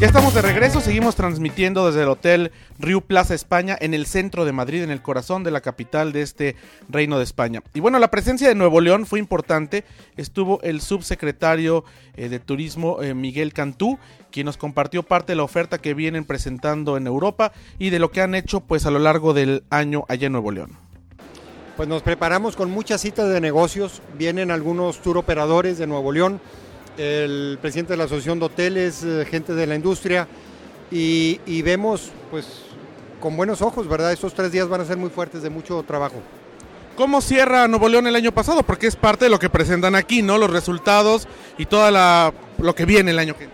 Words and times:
Ya 0.00 0.06
estamos 0.06 0.32
de 0.32 0.40
regreso, 0.40 0.80
seguimos 0.80 1.14
transmitiendo 1.14 1.86
desde 1.86 2.04
el 2.04 2.08
Hotel 2.08 2.52
Riu 2.78 3.02
Plaza 3.02 3.34
España 3.34 3.76
en 3.78 3.92
el 3.92 4.06
centro 4.06 4.46
de 4.46 4.52
Madrid, 4.52 4.82
en 4.82 4.90
el 4.90 5.02
corazón 5.02 5.44
de 5.44 5.50
la 5.50 5.60
capital 5.60 6.14
de 6.14 6.22
este 6.22 6.56
reino 6.88 7.18
de 7.18 7.24
España. 7.24 7.62
Y 7.74 7.80
bueno, 7.80 7.98
la 7.98 8.10
presencia 8.10 8.48
de 8.48 8.54
Nuevo 8.54 8.80
León 8.80 9.04
fue 9.04 9.18
importante. 9.18 9.84
Estuvo 10.16 10.58
el 10.62 10.80
subsecretario 10.80 11.84
eh, 12.16 12.30
de 12.30 12.38
Turismo 12.38 13.02
eh, 13.02 13.12
Miguel 13.12 13.52
Cantú, 13.52 13.98
quien 14.30 14.46
nos 14.46 14.56
compartió 14.56 15.02
parte 15.02 15.32
de 15.32 15.36
la 15.36 15.42
oferta 15.42 15.76
que 15.76 15.92
vienen 15.92 16.24
presentando 16.24 16.96
en 16.96 17.06
Europa 17.06 17.52
y 17.78 17.90
de 17.90 17.98
lo 17.98 18.10
que 18.10 18.22
han 18.22 18.34
hecho 18.34 18.60
pues 18.60 18.86
a 18.86 18.90
lo 18.90 19.00
largo 19.00 19.34
del 19.34 19.64
año 19.68 20.06
allá 20.08 20.28
en 20.28 20.32
Nuevo 20.32 20.50
León. 20.50 20.78
Pues 21.76 21.90
nos 21.90 22.00
preparamos 22.00 22.56
con 22.56 22.70
muchas 22.70 23.02
citas 23.02 23.28
de 23.28 23.42
negocios, 23.42 24.00
vienen 24.16 24.50
algunos 24.50 25.02
tour 25.02 25.18
operadores 25.18 25.76
de 25.76 25.86
Nuevo 25.86 26.10
León 26.10 26.40
el 26.96 27.58
presidente 27.60 27.92
de 27.92 27.96
la 27.96 28.04
Asociación 28.04 28.38
de 28.38 28.46
Hoteles, 28.46 29.02
eh, 29.02 29.26
gente 29.28 29.54
de 29.54 29.66
la 29.66 29.74
industria, 29.74 30.26
y, 30.90 31.62
vemos 31.62 32.10
pues 32.30 32.46
con 33.20 33.36
buenos 33.36 33.62
ojos, 33.62 33.86
¿verdad? 33.86 34.12
Estos 34.12 34.34
tres 34.34 34.50
días 34.50 34.68
van 34.68 34.80
a 34.80 34.84
ser 34.84 34.96
muy 34.96 35.10
fuertes 35.10 35.42
de 35.42 35.50
mucho 35.50 35.82
trabajo. 35.84 36.16
¿Cómo 36.96 37.20
cierra 37.20 37.68
Nuevo 37.68 37.88
León 37.88 38.06
el 38.06 38.16
año 38.16 38.32
pasado? 38.32 38.62
Porque 38.62 38.88
es 38.88 38.96
parte 38.96 39.26
de 39.26 39.30
lo 39.30 39.38
que 39.38 39.48
presentan 39.48 39.94
aquí, 39.94 40.22
¿no? 40.22 40.36
Los 40.36 40.50
resultados 40.50 41.28
y 41.56 41.66
todo 41.66 41.90
lo 42.58 42.74
que 42.74 42.84
viene 42.84 43.12
el 43.12 43.18
año 43.18 43.36
que 43.36 43.48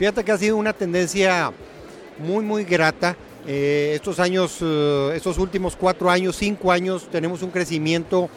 Fíjate 0.00 0.24
que 0.24 0.32
ha 0.32 0.38
sido 0.38 0.56
una 0.56 0.72
tendencia 0.72 1.52
muy, 2.18 2.42
muy 2.42 2.64
grata. 2.64 3.14
Eh, 3.46 3.92
estos 3.94 4.18
años, 4.18 4.56
eh, 4.62 5.12
estos 5.14 5.36
últimos 5.36 5.76
cuatro 5.76 6.10
años, 6.10 6.36
cinco 6.36 6.72
años, 6.72 7.06
tenemos 7.12 7.42
un 7.42 7.50
crecimiento 7.50 8.30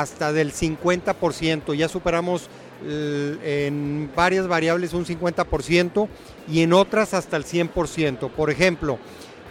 hasta 0.00 0.32
del 0.32 0.52
50%. 0.52 1.74
Ya 1.74 1.88
superamos 1.88 2.48
en 2.86 4.10
varias 4.14 4.46
variables 4.46 4.92
un 4.92 5.06
50% 5.06 6.08
y 6.48 6.62
en 6.62 6.72
otras 6.72 7.14
hasta 7.14 7.36
el 7.36 7.44
100%. 7.44 8.30
Por 8.30 8.50
ejemplo, 8.50 8.98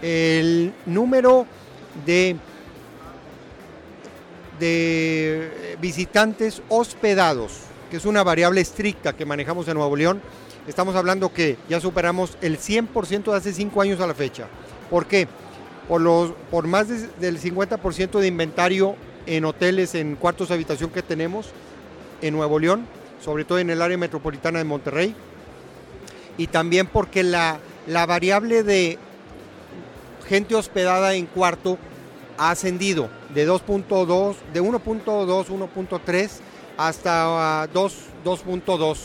el 0.02 0.73
número 0.85 1.47
de, 2.05 2.35
de 4.59 5.77
visitantes 5.80 6.61
hospedados, 6.69 7.61
que 7.89 7.97
es 7.97 8.05
una 8.05 8.23
variable 8.23 8.61
estricta 8.61 9.13
que 9.13 9.25
manejamos 9.25 9.67
en 9.67 9.75
Nuevo 9.75 9.95
León, 9.95 10.22
estamos 10.67 10.95
hablando 10.95 11.33
que 11.33 11.57
ya 11.69 11.80
superamos 11.80 12.38
el 12.41 12.59
100% 12.59 13.31
de 13.31 13.38
hace 13.38 13.53
5 13.53 13.81
años 13.81 14.00
a 14.02 14.07
la 14.07 14.13
fecha. 14.13 14.47
¿Por 14.89 15.05
qué? 15.07 15.28
Por, 15.88 16.02
los, 16.02 16.31
por 16.52 16.67
más 16.67 16.88
del 17.19 17.39
50% 17.39 18.19
de 18.19 18.28
inventario 18.28 18.95
en 19.25 19.45
hoteles, 19.45 19.95
en 19.95 20.16
cuartos 20.16 20.49
de 20.49 20.55
habitación 20.55 20.89
que 20.89 21.02
tenemos 21.02 21.47
en 22.21 22.33
Nuevo 22.33 22.59
León, 22.59 22.85
sobre 23.23 23.45
todo 23.45 23.59
en 23.59 23.69
el 23.69 23.81
área 23.81 23.97
metropolitana 23.97 24.59
de 24.59 24.66
Monterrey, 24.66 25.16
y 26.38 26.47
también 26.47 26.88
porque 26.88 27.23
la, 27.23 27.59
variable 27.88 28.63
de 28.63 28.97
gente 30.27 30.55
hospedada 30.55 31.13
en 31.13 31.25
cuarto 31.25 31.77
ha 32.38 32.51
ascendido 32.51 33.09
de 33.33 33.47
2.2, 33.47 34.35
de 34.53 34.61
1.2, 34.61 35.47
1.3 35.47 36.29
hasta 36.77 37.67
2.2. 37.71 38.97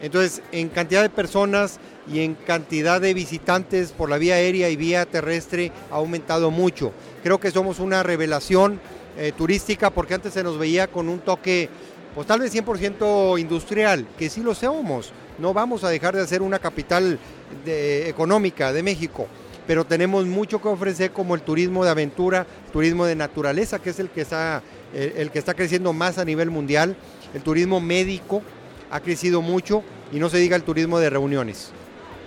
Entonces, 0.00 0.42
en 0.50 0.68
cantidad 0.68 1.02
de 1.02 1.10
personas 1.10 1.78
y 2.10 2.20
en 2.20 2.34
cantidad 2.34 3.00
de 3.00 3.14
visitantes 3.14 3.92
por 3.92 4.10
la 4.10 4.18
vía 4.18 4.34
aérea 4.34 4.68
y 4.68 4.76
vía 4.76 5.06
terrestre 5.06 5.70
ha 5.90 5.96
aumentado 5.96 6.50
mucho. 6.50 6.92
Creo 7.22 7.38
que 7.38 7.50
somos 7.50 7.78
una 7.78 8.02
revelación 8.02 8.80
eh, 9.16 9.32
turística 9.36 9.90
porque 9.90 10.14
antes 10.14 10.32
se 10.32 10.42
nos 10.42 10.58
veía 10.58 10.86
con 10.86 11.08
un 11.08 11.18
toque 11.20 11.68
pues 12.14 12.26
tal 12.26 12.40
vez 12.40 12.54
100% 12.54 13.40
industrial, 13.40 14.06
que 14.18 14.28
sí 14.28 14.42
lo 14.42 14.54
somos. 14.54 15.12
No 15.38 15.54
vamos 15.54 15.82
a 15.82 15.88
dejar 15.88 16.14
de 16.14 16.26
ser 16.26 16.42
una 16.42 16.58
capital 16.58 17.18
económica 17.64 18.70
de 18.70 18.82
México, 18.82 19.26
pero 19.66 19.86
tenemos 19.86 20.26
mucho 20.26 20.60
que 20.60 20.68
ofrecer 20.68 21.12
como 21.12 21.34
el 21.34 21.40
turismo 21.40 21.84
de 21.84 21.90
aventura, 21.90 22.46
turismo 22.70 23.06
de 23.06 23.16
naturaleza, 23.16 23.78
que 23.78 23.90
es 23.90 23.98
el 23.98 24.10
que 24.10 24.20
está, 24.20 24.62
el 24.92 25.30
que 25.30 25.38
está 25.38 25.54
creciendo 25.54 25.94
más 25.94 26.18
a 26.18 26.26
nivel 26.26 26.50
mundial. 26.50 26.96
El 27.32 27.42
turismo 27.42 27.80
médico 27.80 28.42
ha 28.90 29.00
crecido 29.00 29.40
mucho 29.40 29.82
y 30.12 30.18
no 30.18 30.28
se 30.28 30.36
diga 30.36 30.54
el 30.54 30.64
turismo 30.64 30.98
de 30.98 31.08
reuniones. 31.08 31.72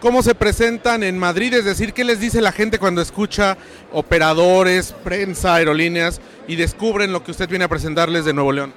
¿Cómo 0.05 0.21
se 0.21 0.35
presentan 0.35 1.01
en 1.01 1.17
Madrid? 1.17 1.51
Es 1.55 1.66
decir, 1.66 1.91
¿qué 1.91 2.03
les 2.03 2.19
dice 2.19 2.39
la 2.39 2.51
gente 2.51 2.77
cuando 2.77 3.01
escucha 3.01 3.57
operadores, 3.91 4.93
prensa, 5.03 5.55
aerolíneas 5.55 6.21
y 6.47 6.57
descubren 6.57 7.11
lo 7.11 7.23
que 7.23 7.31
usted 7.31 7.49
viene 7.49 7.66
a 7.66 7.69
presentarles 7.69 8.23
de 8.23 8.31
Nuevo 8.31 8.51
León? 8.51 8.71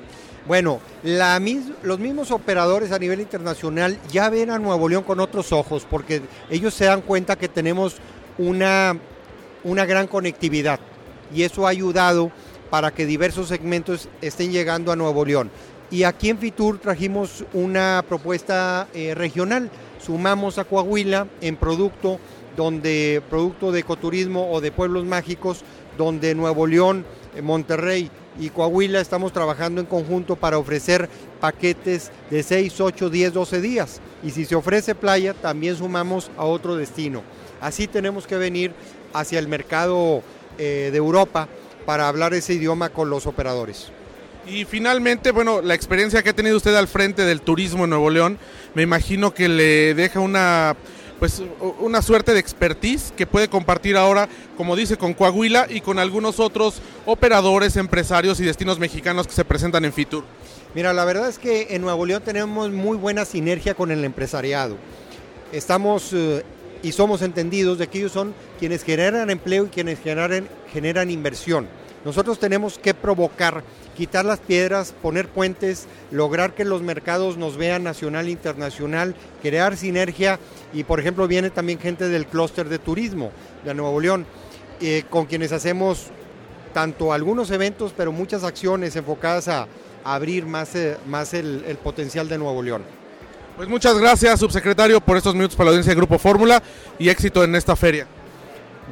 Bueno, 0.47 0.81
los 1.03 1.99
mismos 1.99 2.31
operadores 2.31 2.93
a 2.93 2.99
nivel 2.99 3.21
internacional 3.21 3.99
ya 4.11 4.31
ven 4.31 4.49
a 4.49 4.59
Nuevo 4.59 4.89
León 4.89 5.03
con 5.03 5.21
otros 5.21 5.53
ojos 5.53 5.87
porque 5.91 6.23
ellos 6.49 6.73
se 6.73 6.87
dan 6.87 7.03
cuenta 7.03 7.37
que 7.37 7.49
tenemos 7.49 7.97
una, 8.39 8.97
una 9.65 9.85
gran 9.85 10.07
conectividad 10.07 10.81
y 11.35 11.43
eso 11.43 11.67
ha 11.67 11.71
ayudado 11.71 12.33
para 12.71 12.91
que 12.91 13.05
diversos 13.05 13.49
segmentos 13.49 14.09
estén 14.23 14.51
llegando 14.51 14.93
a 14.93 14.97
Nuevo 14.97 15.27
León. 15.27 15.51
Y 15.91 16.05
aquí 16.05 16.29
en 16.29 16.39
Fitur 16.39 16.79
trajimos 16.79 17.45
una 17.53 18.05
propuesta 18.09 18.89
eh, 18.95 19.15
regional. 19.15 19.71
Sumamos 19.99 20.59
a 20.59 20.65
Coahuila 20.65 21.27
en 21.41 21.57
producto, 21.57 22.19
donde 22.57 23.23
producto 23.29 23.73
de 23.73 23.81
ecoturismo 23.81 24.51
o 24.51 24.61
de 24.61 24.73
pueblos 24.73 25.05
mágicos, 25.05 25.65
donde 25.97 26.35
Nuevo 26.35 26.67
León, 26.67 27.05
eh, 27.35 27.43
Monterrey 27.43 28.11
y 28.41 28.51
Coahuila 28.51 29.01
estamos 29.01 29.33
trabajando 29.33 29.81
en 29.81 29.87
conjunto 29.87 30.37
para 30.37 30.59
ofrecer 30.59 31.09
paquetes 31.41 32.11
de 32.31 32.43
6, 32.43 32.81
8, 32.81 33.11
10, 33.11 33.33
12 33.33 33.61
días. 33.61 34.01
Y 34.23 34.31
si 34.31 34.45
se 34.45 34.55
ofrece 34.55 34.95
playa, 34.95 35.35
también 35.35 35.77
sumamos 35.77 36.31
a 36.37 36.45
otro 36.45 36.77
destino. 36.77 37.23
Así 37.61 37.87
tenemos 37.87 38.27
que 38.27 38.37
venir 38.37 38.73
hacia 39.13 39.39
el 39.39 39.49
mercado 39.49 40.23
eh, 40.59 40.91
de 40.93 40.99
Europa 40.99 41.49
para 41.85 42.09
hablar 42.09 42.35
ese 42.35 42.55
idioma 42.55 42.91
con 42.91 43.11
los 43.11 43.27
operadores. 43.27 43.91
Y 44.47 44.65
finalmente, 44.65 45.31
bueno, 45.31 45.61
la 45.61 45.75
experiencia 45.75 46.23
que 46.23 46.31
ha 46.31 46.37
tenido 46.37 46.57
usted 46.57 46.75
al 46.75 46.89
frente 46.89 47.25
del 47.25 47.43
turismo 47.43 47.85
en 47.85 47.91
Nuevo 47.91 48.11
León, 48.11 48.39
me 48.75 48.83
imagino 48.83 49.35
que 49.35 49.49
le 49.49 49.95
deja 49.95 50.21
una 50.21 50.77
pues 51.19 51.43
una 51.81 52.01
suerte 52.01 52.33
de 52.33 52.39
expertise 52.39 53.13
que 53.17 53.27
puede 53.27 53.49
compartir 53.49 53.97
ahora, 53.97 54.29
como 54.57 54.77
dice, 54.77 54.97
con 54.97 55.15
Coahuila 55.15 55.67
y 55.69 55.81
con 55.81 55.99
algunos 55.99 56.39
otros 56.39 56.81
operadores, 57.07 57.77
empresarios 57.77 58.39
y 58.39 58.45
destinos 58.45 58.79
mexicanos 58.79 59.27
que 59.27 59.35
se 59.35 59.45
presentan 59.45 59.85
en 59.85 59.93
Fitur. 59.93 60.23
Mira, 60.75 60.93
la 60.93 61.05
verdad 61.05 61.29
es 61.29 61.39
que 61.39 61.69
en 61.71 61.83
Nuevo 61.83 62.07
León 62.07 62.23
tenemos 62.25 62.71
muy 62.71 62.97
buena 62.97 63.25
sinergia 63.25 63.75
con 63.75 63.91
el 63.91 64.05
empresariado. 64.05 64.77
Estamos 65.51 66.13
eh, 66.13 66.45
y 66.83 66.93
somos 66.93 67.23
entendidos 67.23 67.79
de 67.79 67.89
que 67.89 67.99
ellos 67.99 68.13
son 68.13 68.35
quienes 68.59 68.85
generan 68.85 69.31
empleo 69.31 69.67
y 69.67 69.69
quienes 69.69 69.99
generan, 70.01 70.49
generan 70.73 71.11
inversión. 71.11 71.67
Nosotros 72.05 72.39
tenemos 72.39 72.79
que 72.79 72.95
provocar, 72.95 73.65
quitar 73.99 74.25
las 74.25 74.39
piedras, 74.39 74.95
poner 75.03 75.27
puentes, 75.27 75.89
lograr 76.13 76.55
que 76.55 76.65
los 76.65 76.83
mercados 76.83 77.37
nos 77.37 77.57
vean 77.57 77.83
nacional 77.83 78.29
e 78.29 78.31
internacional, 78.31 79.17
crear 79.43 79.77
sinergia 79.77 80.39
y 80.73 80.85
por 80.85 81.01
ejemplo 81.01 81.27
viene 81.27 81.51
también 81.51 81.81
gente 81.81 82.09
del 82.09 82.29
clúster 82.29 82.69
de 82.69 82.79
turismo 82.79 83.33
de 83.65 83.75
Nuevo 83.75 83.99
León, 83.99 84.25
eh, 84.81 85.03
con 85.11 85.27
quienes 85.27 85.51
hacemos 85.51 86.07
tanto 86.73 87.13
algunos 87.13 87.51
eventos, 87.51 87.93
pero 87.97 88.13
muchas 88.13 88.45
acciones 88.45 88.95
enfocadas 88.95 89.49
a, 89.49 89.67
abrir 90.05 90.47
más, 90.47 90.77
eh, 90.77 90.97
más 91.09 91.35
el, 91.35 91.65
el 91.67 91.77
potencial 91.77 92.29
de 92.29 92.39
Nuevo 92.39 92.63
León. 92.63 92.85
Pues 93.57 93.69
muchas 93.69 93.99
gracias, 93.99 94.39
subsecretario, 94.39 95.01
por 95.01 95.17
estos 95.17 95.35
minutos 95.35 95.57
para 95.57 95.67
la 95.67 95.71
audiencia 95.71 95.91
de 95.91 95.97
Grupo 95.97 96.21
Fórmula 96.21 96.63
y 97.01 97.09
éxito 97.09 97.43
en 97.43 97.57
esta 97.57 97.75
feria. 97.75 98.07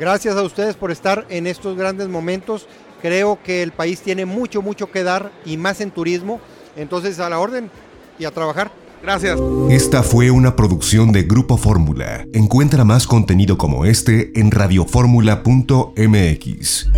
Gracias 0.01 0.35
a 0.37 0.43
ustedes 0.43 0.75
por 0.75 0.91
estar 0.91 1.25
en 1.29 1.47
estos 1.47 1.77
grandes 1.77 2.09
momentos 2.09 2.67
Creo 3.07 3.39
que 3.41 3.63
el 3.63 3.71
país 3.71 4.01
tiene 4.01 4.27
mucho, 4.27 4.63
mucho 4.63 4.91
que 4.91 5.05
dar 5.05 5.31
y 5.45 5.57
más 5.57 5.81
en 5.81 5.93
turismo. 5.93 6.41
Entonces, 6.75 7.21
a 7.21 7.31
la 7.31 7.39
orden 7.39 7.71
y 8.19 8.25
a 8.25 8.33
trabajar. 8.33 8.73
Gracias. 9.01 9.39
Esta 9.71 10.03
fue 10.03 10.33
una 10.33 10.57
producción 10.57 11.13
de 11.13 11.23
Grupo 11.23 11.57
Fórmula. 11.57 12.27
Encuentra 12.33 12.85
más 12.85 13.07
contenido 13.07 13.57
como 13.57 13.85
este 13.85 14.33
en 14.35 14.51
radioformula.mx. 14.51 16.89